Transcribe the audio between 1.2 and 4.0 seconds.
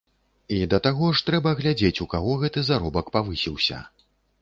трэба глядзець, у каго гэты заробак павысіўся.